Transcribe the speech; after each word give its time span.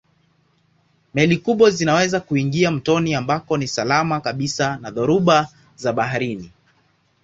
Meli 1.13 1.37
kubwa 1.37 1.69
zinaweza 1.71 2.19
kuingia 2.19 2.71
mtoni 2.71 3.15
ambako 3.15 3.57
ni 3.57 3.67
salama 3.67 4.21
kabisa 4.21 4.77
na 4.77 4.91
dhoruba 4.91 5.47
za 5.75 5.93
baharini. 5.93 6.51